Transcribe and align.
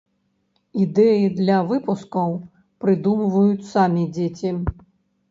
Ідэі 0.83 1.25
для 1.39 1.57
выпускаў 1.71 2.31
прыдумваюць 2.85 3.69
самі 3.73 4.07
дзеці. 4.17 4.49